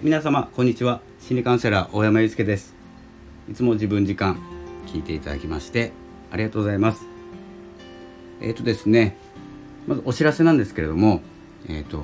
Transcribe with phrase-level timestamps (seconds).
[0.00, 1.00] え皆様こんにちは。
[1.20, 2.74] 心理カウンセラー大山祐介です。
[3.50, 4.38] いつも自分時間
[4.86, 5.92] 聞いていただきまして
[6.30, 7.04] ありがとうございます。
[8.40, 9.16] えっ、ー、とですね
[9.86, 11.20] まずお知らせなんですけれども
[11.68, 12.02] えっ、ー、と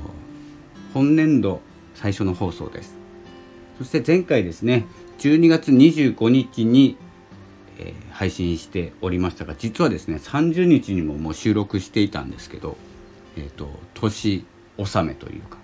[0.93, 1.61] 本年度
[1.95, 2.97] 最初の放送です。
[3.79, 4.85] そして前回ですね
[5.19, 6.99] 12月25日に、
[7.79, 12.77] えー、配信しておりましたが実はですね30日にももう収録していたんですけど
[13.37, 14.45] えっ、ー、と年
[14.77, 15.57] 納めというか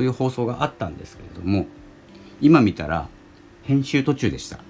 [0.00, 1.66] そういう放送があったんですけれども
[2.40, 3.06] 今見たら
[3.64, 4.60] 編集途中でした。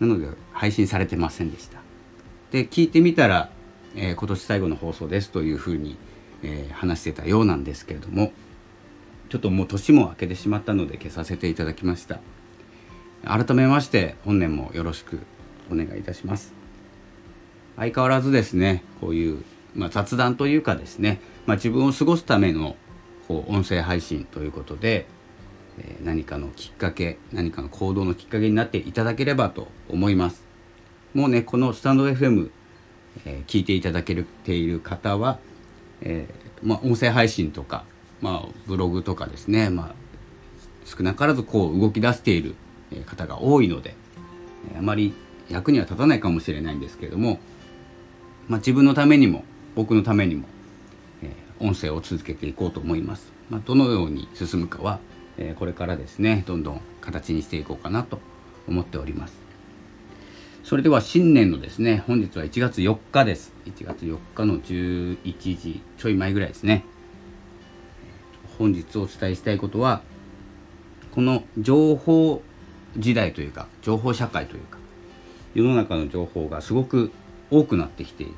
[0.00, 1.82] なので配信されてませんでした。
[2.50, 3.50] で聞いてみたら、
[3.94, 5.98] えー、今年最後の放送ですというふうに、
[6.42, 8.32] えー、話してたようなんですけれども
[9.28, 12.20] ちょっともう年も明けてしまったので消させていただきました。
[13.26, 15.18] 改めまして本年もよろしく
[15.70, 16.54] お願いいたします。
[17.76, 22.76] 相変わらずですねこういう、まあ、雑談というかですね、まあ、自分を過ごすための
[23.28, 25.06] こう音声配信ということで、
[25.78, 30.44] えー、何かのきっかけ何かの行動のきっかけになっていただければと思います。
[31.14, 32.50] もうねこのスタンド FM、
[33.24, 35.38] えー、聞いていただけている方は、
[36.00, 37.84] えー、まあ、音声配信とか、
[38.20, 39.94] まあ、ブログとかですね、まあ、
[40.84, 42.56] 少なからずこう動き出している
[43.06, 43.94] 方が多いので
[44.76, 45.14] あまり
[45.48, 47.38] 役には立たないかもしれないんですけれども、
[48.48, 50.46] まあ、自分のためにも僕のためにも
[51.64, 53.32] 音声を続けていこうと思います。
[53.48, 55.00] まあ、どのように進むかは、
[55.38, 58.20] えー、これからですねどんどん形にしていこうかなと
[58.68, 59.34] 思っております。
[60.62, 63.52] それでは新年のですね本日は1月4日です。
[63.64, 66.84] 1月4日の11時ちょい前ぐらいですね。
[68.58, 70.02] 本日お伝えしたいことは
[71.14, 72.42] この情報
[72.98, 74.78] 時代というか情報社会というか
[75.54, 77.10] 世の中の情報がすごく
[77.50, 78.34] 多くなってきている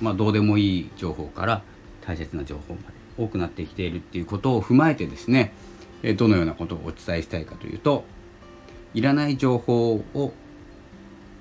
[0.00, 1.62] まあどうでもいい情報から
[2.06, 2.84] 大切な情報まで
[3.18, 5.52] 多くなってきているっていうことを踏まえてですね
[6.16, 8.04] どのようなことをお伝えしたいかというと
[8.94, 10.32] いらない情報を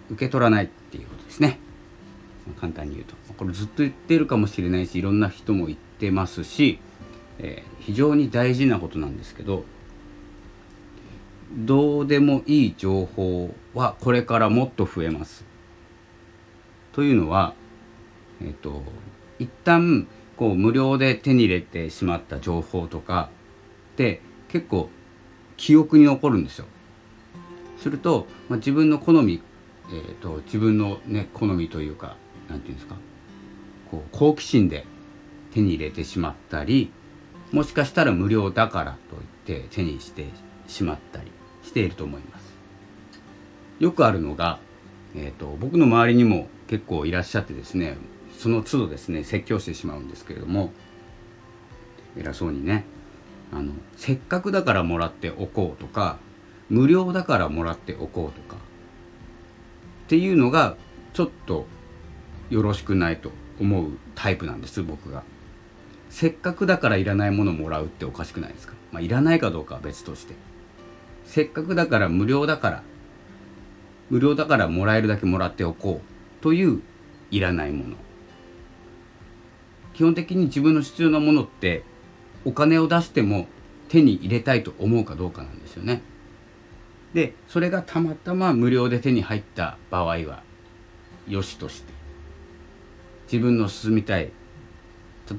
[0.09, 1.59] 受け取らないっていうことですね
[2.59, 6.79] 簡単に言うとこれずっと言ってるかもしれないしいろんな人も言ってますし、
[7.39, 9.65] えー、非常に大事なことなんですけど
[11.51, 15.45] どうでもいい情報はこれからもっと増えます。
[16.91, 17.53] というのは、
[18.41, 18.83] えっ、ー、と
[19.39, 20.07] 一旦
[20.37, 23.29] こう無料で手に入れてしまった情報とか
[23.93, 24.89] って結構
[25.57, 26.65] 記憶に残るんですよ。
[27.77, 29.41] すると、まあ、自分の好み、
[29.89, 32.15] えーと、自分の、ね、好みというか
[32.49, 32.95] 何て言うんですか
[33.91, 34.85] こう好奇心で
[35.53, 36.91] 手に入れてしまったり
[37.51, 39.17] もしかしたら無料だからと
[39.47, 40.25] 言って手にして
[40.67, 41.31] しまったり
[41.63, 42.55] していると思います。
[43.79, 44.59] よくあるのが、
[45.15, 47.97] えーと僕の周りにも結構いらっしゃってですね
[48.37, 50.71] その都度ですね説教してしまうんですけれども
[52.17, 52.85] 偉そうにね
[53.51, 56.17] あのせっかくだからもらっておこうとか
[56.69, 58.59] 無料だからもらっておこうとかっ
[60.07, 60.75] ていうのが
[61.13, 61.65] ちょっと
[62.49, 65.23] よろしくないと思うタイプなんです僕が。
[66.09, 68.73] せっかくだからいらないものもらうっておかしくないですか？
[68.91, 70.33] まあいらないかどうかは別として。
[71.25, 72.83] せっかくだから無料だから
[74.09, 76.81] 無料だからもらえるだけもらっておこうという
[77.31, 77.95] いらないもの。
[79.95, 81.83] 基本的に自分の必要なものって
[82.43, 83.47] お金を出しても
[83.87, 86.01] 手に入れたいと思うかどうかなんですよね。
[87.13, 90.43] でそれがたまたま無料で手に入った場合は
[91.29, 91.93] よしとして
[93.31, 94.31] 自分の進みたい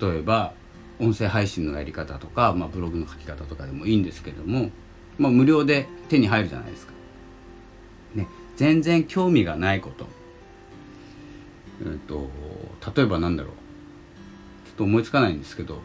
[0.01, 0.55] 例えば
[0.99, 4.71] 音声配信のやり方とか、まあ、ブログの書き方とかでもいいんですけども、
[5.19, 6.95] まあ、無料で手に入るじゃないですか。
[8.15, 10.07] ね、全然興味がないこと、
[11.83, 12.31] えーと、
[12.81, 13.53] と例えばなんだろう
[14.77, 15.81] と思いつかないんですけど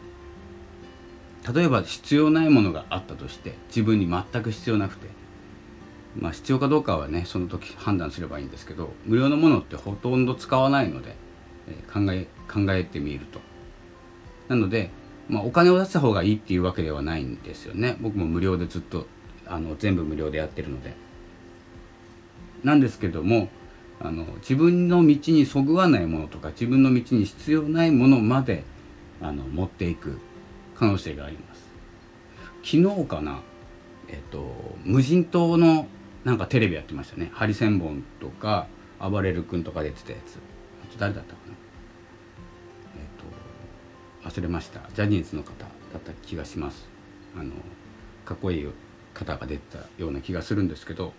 [1.52, 5.08] 例えば必要ないものがあったとして自分に全く必要なくて
[6.16, 11.16] まあ必要かどうかはねその時判断すればいいんですけど無料のものってほとんど使わないので、
[11.68, 13.40] えー、考え考えてみると。
[14.48, 14.90] なので、
[15.28, 17.96] まあ、お金を出した方がいいっていうわけではないんですよね。
[18.00, 19.06] 僕も無料でずっと
[19.46, 20.94] あの全部無料でやってるので。
[22.62, 23.48] なんですけども
[24.00, 28.64] あの自分の道にそぐわないものとか自分の道に必要ないものまで
[29.22, 30.18] あの持っていく
[30.74, 31.62] 可能性があります。
[32.64, 33.40] 昨日かな
[34.08, 34.54] えっと
[34.84, 35.86] 無人島の
[36.24, 37.30] なんかテレビやってましたね。
[37.32, 38.66] ハリセンボンとか
[39.00, 40.38] 暴れる君とか出てたやつ。
[40.84, 41.54] あと誰だったかな。
[42.96, 44.80] えっと忘れました。
[44.94, 45.66] ジャニーズの方だ
[45.98, 46.88] った気がします。
[47.36, 47.52] あの
[48.24, 48.68] かっこいい
[49.14, 51.12] 方が出てたような気がするんですけど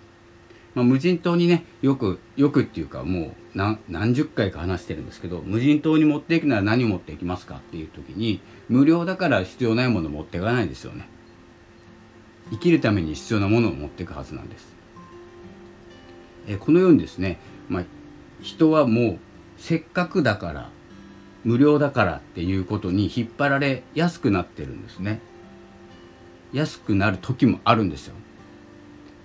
[0.75, 11.07] まあ、無人島にねよくよくっていうかもう何十回か話してるんですけど無人島に持っていくなら何を持っていきますかっていう時に無料だから必要ないもの持っていかないですよね
[12.51, 14.73] 生きるために必要なものを持っていくはずなんです。
[16.47, 17.39] えこのようにですね、
[17.69, 17.83] まあ、
[18.41, 19.19] 人はもう
[19.57, 20.69] せっかくだから
[21.43, 25.19] 無料だからっていうことに引っ張られやすくなってるんですね。
[26.51, 28.15] 安くなる時もあるんですよ。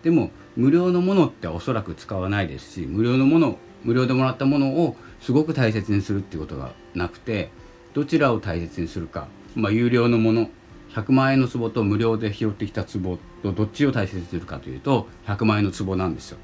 [0.02, 7.50] でも無料のものっておそらく使わないですし無料のもの無料でもらったものをすごく大切にするっていうことがなくて
[7.94, 10.50] どちらを大切にするか、まあ、有料のもの
[10.94, 16.38] 100万円の壺と無料で拾ってきた壺とどっちを大切にするかというと100万円の壺なんですよ。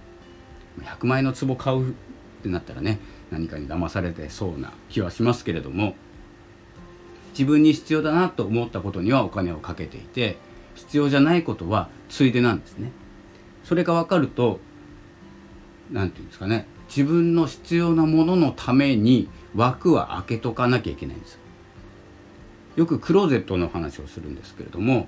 [0.80, 1.92] 100万円の壺買うっ
[2.44, 3.00] てなったらね
[3.32, 5.94] 何かに騙されてそうな気はしますけれども
[7.30, 10.36] 自分に必要だなと思ったことにはお金をかけていて
[10.74, 12.92] 必要じゃないことはついでなんですね。
[13.64, 14.60] それが分かると
[15.90, 21.38] 何て言うんですかね自分の必要なもののために枠は開けとかなきゃいけないんですよ。
[22.76, 25.06] よくクローゼットの話をするんですけれども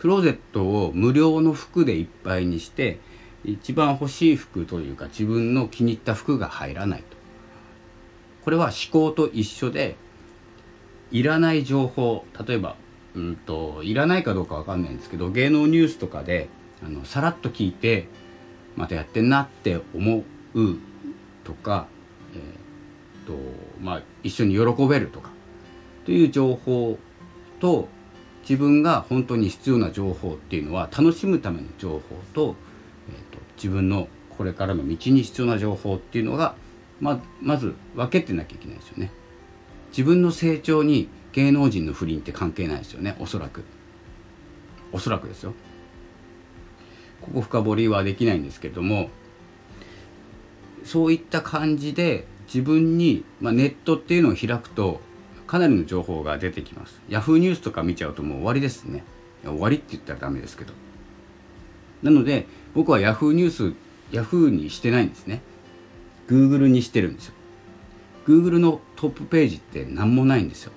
[0.00, 2.98] クローゼットを無料の服でいっぱいにして
[3.44, 7.16] 一番欲しい服というか自分の気に入った服が入らないと
[8.44, 9.96] これは思考と一緒で
[11.10, 12.76] いらない情報例えば
[13.14, 16.48] うんといらないかどうかわかんないんですけど芸能ニュースとかで
[16.84, 18.08] あのさらっと聞いて
[18.76, 20.24] またやってんなって思
[20.54, 20.76] う
[21.44, 21.86] とか、
[22.34, 23.34] えーと
[23.80, 25.30] まあ、一緒に喜べるとか
[26.04, 26.98] という情報
[27.60, 27.88] と
[28.42, 32.00] 自分が本当に必要な情報っていうのは楽しむための情報
[32.32, 32.56] と,、
[33.08, 36.54] えーと、自分のこれからの道に必要な情報っていうのが
[37.00, 39.10] ままず分けてなきゃいけないですよね。
[39.90, 43.64] 自分の成長に芸能人の不倫って関係ないですよねおそらく
[44.92, 45.54] おそらくですよ
[47.20, 49.10] ここ深掘りはできないんですけども
[50.84, 55.00] そういった感じで自分に、まあ、ネットっていうのを開くと
[55.46, 57.00] かなりの情報が出てきます。
[57.08, 59.02] Yahoo ニュースとか見ちゃうともう終わりですね。
[59.44, 60.72] 終わりって言ったらダメですけど。
[62.04, 63.74] なので僕は Yahoo ニュース
[64.12, 65.42] Yahoo にしてないんですね。
[66.28, 67.34] Google にしてるんですよ。
[68.26, 70.72] Google のトップページって何もないんですよ。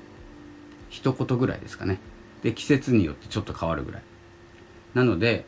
[0.89, 1.99] 一言ぐらいですかね。
[2.41, 4.01] で季節によってちょっと変わるぐらい。
[4.95, 5.45] なので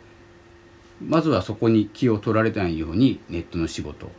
[1.01, 4.09] まずはそこに気を取られないようにネットの仕事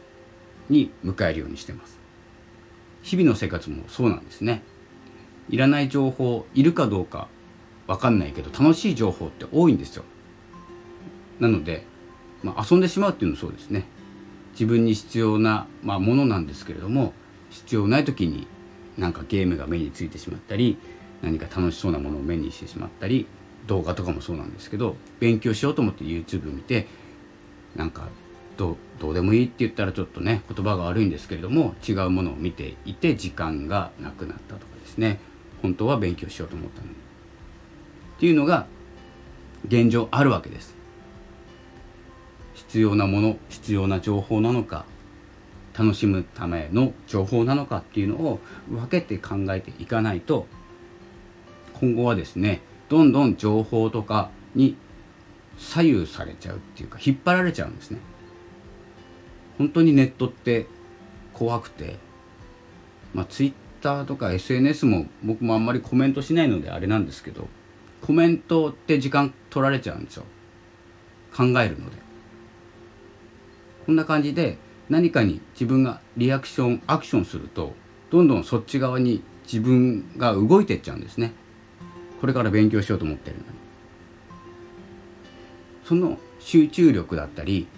[0.68, 1.98] に迎えるようにしてます。
[3.02, 4.62] 日々の生活もそうなんですね。
[5.48, 7.28] いらない情報いるかどうか
[7.86, 10.04] わかんないけど楽しい情報って多いんですよ。
[11.38, 11.86] なので、
[12.42, 13.84] まあ、遊んでしまうっていうのもそうですね。
[14.52, 17.12] 自分に必要な、まあ、ものなんですけれども
[17.50, 18.46] 必要ない時に
[18.96, 20.78] なんかゲームが目についてしまったり
[21.22, 23.26] 何か楽しそうなものを目にしてしまったり
[23.66, 26.86] 動画とかもそうなんですけど勉強しようと思って YouTube 見て
[27.74, 28.08] なんか
[28.56, 35.20] どどうでもいいって言ったらちょっとね言葉が悪いんですけれども違うものを見ていて時間がなくなったとかですね。
[35.62, 36.92] 本当は勉強しようと思ったのに。
[36.92, 36.96] っ
[38.20, 38.66] ていうのが
[39.66, 40.74] 現状あるわけです。
[42.54, 44.86] 必要なもの必要な情報なのか
[45.78, 48.40] 楽しむための情報なのかっていうのを
[48.70, 50.46] 分けて考えていかないと
[51.74, 54.76] 今後はですねどんどん情報とかに
[55.58, 57.98] 左右されちゃうっていうか引っ張られちゃうんですね。
[59.58, 60.66] 本当にネットって
[61.32, 61.96] 怖くて
[63.14, 67.48] まあツイッターとか SNS も僕もあんまりコメントしないのであれなんですけど
[68.02, 70.24] コメントって時間取られちゃうんですよ。
[71.34, 71.96] 考えるので。
[73.86, 74.58] こんな感じで
[74.88, 77.74] 何かに自分がリアクションアクションすると
[78.10, 81.32] どんどんそっち側に自分が動いてっちゃうんですね。
[82.20, 83.44] これから勉強しようと思ってるの
[85.84, 87.68] その集中力だったり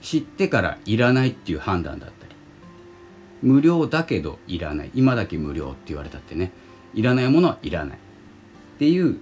[0.00, 2.34] 知ってからいらないっていう判断だったり。
[3.42, 4.90] 無料だけどいらない。
[4.94, 6.52] 今だけ無料って言われたってね。
[6.94, 7.96] いらないものはいらない。
[7.96, 8.00] っ
[8.78, 9.18] ていう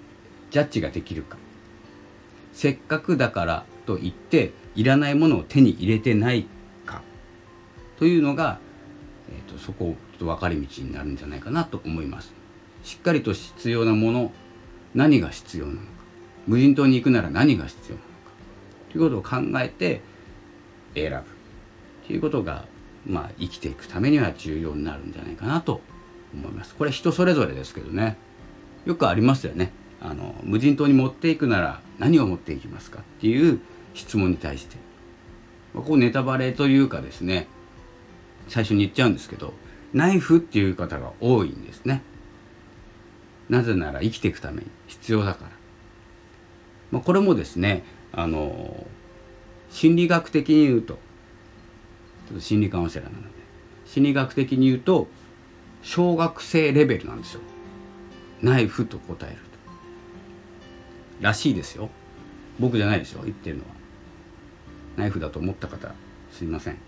[0.51, 1.37] ジャッジができるか。
[2.53, 6.47] せっかくだからと言っていらないものを手に入れてない
[6.85, 7.03] か。
[7.99, 8.59] というのが、
[9.31, 12.33] えーと、そこちょっと分かれ道になるんじゃないかなと思います。
[12.87, 14.33] しっかりと必要なもの
[14.95, 15.87] 何が必要なのか。
[16.47, 18.13] 無人島に行くなら何が必要なのか。
[18.93, 20.03] ということを考えて
[20.95, 22.07] 選ぶ。
[22.07, 22.65] ということが、
[23.05, 25.81] まあ、生きていくためには重要になるんじゃないかなと
[26.33, 26.77] 思います。
[26.77, 28.17] これ人それぞれですけどね。
[28.85, 29.73] よくありますよね。
[30.01, 33.59] あの無人島に持っていくなら何を持っていきますかっていう
[33.95, 34.77] 質問に対して。
[35.75, 37.49] まここネタバレというかですね。
[38.47, 39.55] 最初に言っちゃうんですけど
[39.93, 42.03] ナイフっていう方が多いんですね。
[43.49, 45.51] なぜなら生きていくために必要だから、
[46.91, 48.87] まあ、これもですねあの
[49.71, 53.31] 心理学的に言うとちょっと心理カウンセラーなので
[53.87, 55.07] 心理学的に言うと
[55.83, 57.41] 小学生レベルなんですよ。
[58.43, 59.43] ナイフと答えると。
[61.21, 61.89] らしいですよ。
[62.59, 63.69] 僕じゃないでしょ言ってるのは。
[64.97, 65.95] ナイフだと思った方
[66.33, 66.79] すいません。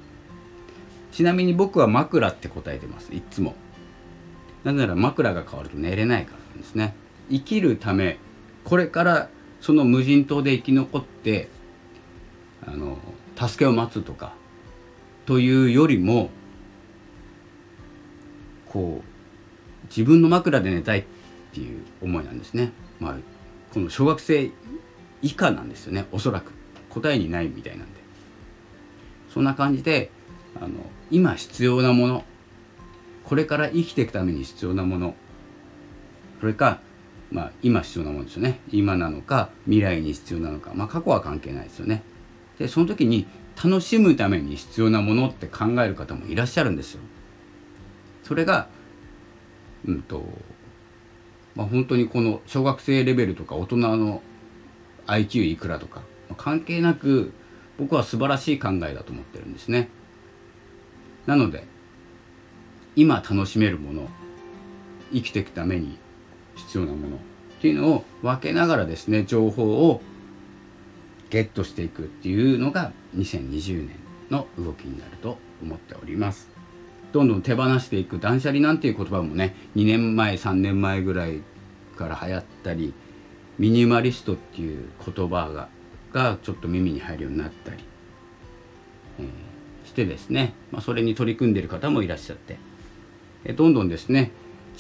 [1.13, 3.55] ちなみに僕は枕って答えてますいつも。
[4.65, 6.95] なぜなら枕が変わると寝れないからなんですね。
[7.31, 8.19] 生きるため
[8.65, 9.29] これから
[9.61, 11.49] その無人島で生き残って
[12.67, 12.99] あの
[13.37, 14.33] 助けを待つとか
[15.27, 16.31] というよりも
[18.67, 21.05] こう自分の枕で寝たいっ
[21.53, 22.73] ていう思いなんですね。
[23.01, 23.17] まあ、
[23.73, 24.51] この小学生
[25.23, 26.53] 以下なんですよねおそらく。
[26.91, 28.01] 答えにないみたいなんで。
[29.33, 30.11] そんな感じで
[30.61, 30.69] あの
[31.11, 32.25] 今必要なもの
[33.29, 35.15] これから生きていくために必要なもの。
[36.41, 36.81] それか、
[37.31, 38.61] まあ、今必要なものですよね。
[38.71, 42.03] 今なのか未来に必要なのか、まあ、過去は関係ないですよね。
[42.59, 43.27] でその時に
[43.63, 47.01] 楽しむために必要なものって考える方もいらっしゃるんですよ。
[48.23, 48.69] それが
[49.87, 50.25] うんと
[51.55, 54.23] まあ、本当にこの小学生レベルとか大人の
[55.07, 56.01] IQ いくらとか
[56.39, 57.33] 関係なく
[57.79, 59.91] 僕は素晴らしい考えだと思ってるんですね。
[61.27, 61.67] なので
[62.99, 64.09] 今楽しめるもの
[65.13, 65.97] 生きていくために
[66.57, 67.19] 必要なものっ
[67.61, 70.01] ていうのを分けながらですね情報を
[71.31, 73.97] ゲットしていくっていうのが2020年
[74.31, 76.49] の動きになると思っております。
[77.13, 81.43] どんどん手放していく断捨離なんていう言葉もね2年前3年前ぐらい
[81.97, 82.93] から流行ったり
[83.61, 85.69] ミニマリストっていう言葉が
[86.13, 87.85] がちょっと耳に入るようになったり、
[89.21, 89.27] えー、
[89.87, 92.59] してですね、まあ、それに取り組んでいる方もいらっしゃって、
[93.45, 94.31] え、どんどんですね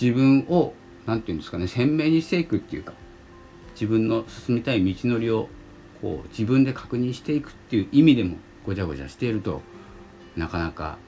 [0.00, 0.74] 自分を
[1.06, 2.92] 何て言うんですかね鮮明にしていくっていうか
[3.72, 5.48] 自分の進みたい道のりを
[6.02, 8.36] こう自分で確認していくっていう意味でも
[8.66, 9.62] ごちゃごちゃしていると
[10.36, 10.98] なかなか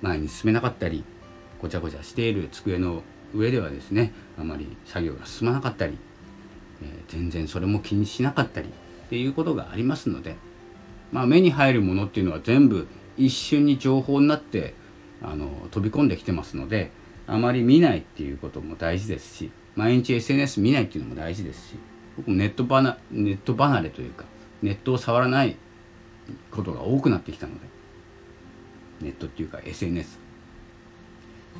[0.00, 1.04] 前に進めなかったり
[1.60, 3.02] ごちゃごちゃしている机の
[3.34, 5.98] 上ではですねあまり作業が進まなかったり、
[6.82, 10.36] えー、全然それも気にしなかったりっていうことがありますので、
[11.12, 14.74] まあ、目に入るものっていうのは全部一瞬に情報になって
[15.22, 16.90] あの飛び込んできてますので
[17.30, 21.74] あまり見ないっていうことも大事ですし毎日 SNS 見ないっていうのも大事ですし
[22.16, 24.24] 僕もネット離ネット離れというか
[24.62, 25.56] ネットを触らない
[26.50, 27.60] ことが多くなってきたので
[29.00, 30.18] ネットっていうか SNS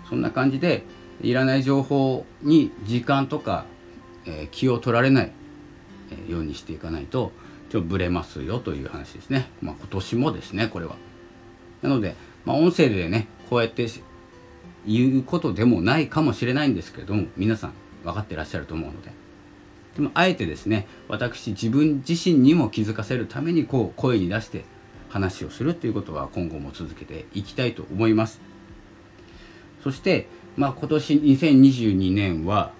[0.09, 0.83] そんな感じで
[1.23, 3.65] いらない情報に時間とか、
[4.27, 5.33] えー、気を取られない、
[6.29, 7.31] え、ようにしていかないと
[7.71, 10.97] ちょっとブレますよという話ですね、まあ、今年もですねこれは。
[11.81, 13.87] なので、まあ、音声でねこうやって
[14.87, 17.73] 言うことでもないかもしれないんですけども皆さん
[18.05, 19.11] 分かってらっしゃると思うので。
[19.97, 24.65] でもあえてですね私自分自身にも気づかせるためにこう声に出して
[25.09, 28.41] 話をするということは今後も続けていきたいと思います。
[29.83, 32.73] そしてまあ、今年2022年は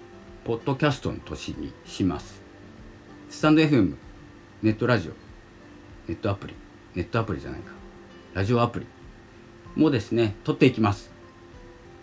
[0.43, 2.41] ポッドキャストの年にします。
[3.29, 3.95] スタンド FM
[4.61, 5.11] ネットラジオ
[6.07, 6.53] ネットアプリ
[6.93, 7.71] ネットアプリじゃないか。
[8.33, 8.87] ラジオアプリ
[9.75, 11.10] もですね撮っていきます。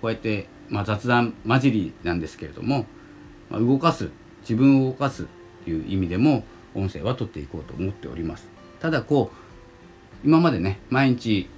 [0.00, 2.86] こうやって、まあ、雑談混じりなんですけれども、
[3.50, 4.10] まあ、動かす
[4.42, 5.26] 自分を動かす
[5.64, 8.48] という意味でも音声は撮っていこうと思っております。
[8.80, 9.30] ただこ
[10.24, 11.48] う今までね毎日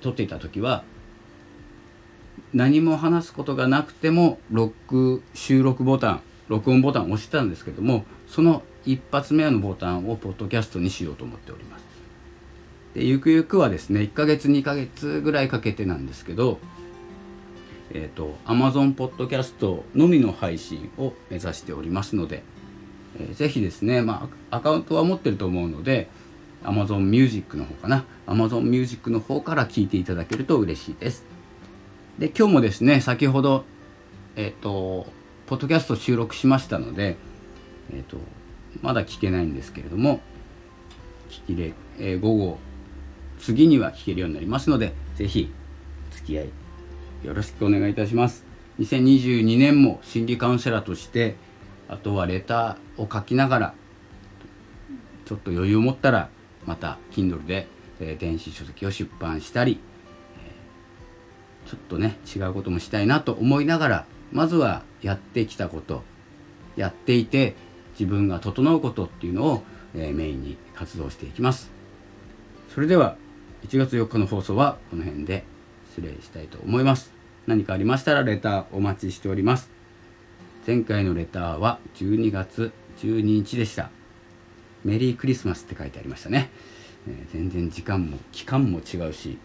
[0.00, 0.84] 撮っていた時は
[2.52, 11.84] 何も話すことがなくても録収録ボタン録音ボタンを押してたんですけどもその一発目のボタンをポッドキャストにしようと思っております。
[12.94, 16.58] でゆくゆくはですね1ヶ月2ヶ月ぐらいかけてなんですけど
[17.92, 22.42] えっ、ー、と Amazon ポッドキャストのみの配信を目指しておりますので、
[23.18, 26.08] えー、ぜひですねまあアカウントは持ってると思うので
[26.62, 28.04] Amazon Music の方かな。
[28.26, 31.24] Amazon Music の方から聞いていただけると嬉しいです。
[32.18, 33.64] で今日もですね先ほど
[34.36, 35.06] えっ、ー、と
[35.46, 37.16] ポッドキャスト収録しましたので
[37.92, 38.18] えっ、ー、と
[38.82, 40.20] まだ聞けないんですけれども
[41.30, 42.58] 聞きれ、えー、午後
[43.38, 45.50] 次には聞けるようになりますので是非
[46.10, 46.48] 付き合い
[47.22, 48.44] よろしくお願いいたします。
[48.78, 51.36] 2022年も心理カウンセラーとして
[51.86, 53.74] あとはレターを書きながら
[55.26, 56.30] ちょっと余裕を持ったら
[56.64, 57.68] また Kindle で、
[58.00, 59.80] え電子書籍を出版したり
[61.66, 66.02] ちょっとね違うこともしたいなと思いながらまずはやってきたこと
[66.76, 67.54] やっていて
[67.98, 69.62] 自分が整うことっていうのを、
[69.94, 71.70] え、メインに活動していきます。
[72.74, 73.16] それでは
[73.68, 75.44] 1月4日の放送はこの辺で。
[75.90, 77.12] 失礼したいと思います。
[77.46, 79.70] 何かありましたらレターお待ちしております。
[80.66, 83.90] 前回のレターは12月12日でした。
[84.84, 86.50] メリークリスマスって書いてありましたね、
[87.06, 89.38] えー、全然時間も期間も違うし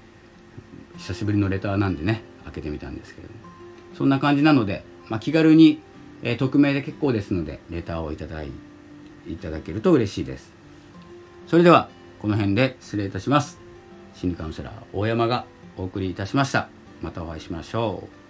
[0.98, 3.40] 久しぶりのレターなんでね開けてみたんですけれども。
[3.96, 5.80] そんな感じなので、まあ、気軽に、
[6.22, 8.50] えー、匿名で結構ですのでレターをいただい
[9.28, 10.54] いただけると嬉しいです。
[11.48, 13.60] それではこの辺で失礼いたします。
[14.14, 15.46] 心理カウンセラー大山が
[15.78, 16.70] お送りいたしました。
[17.02, 18.25] またお会いしましょう。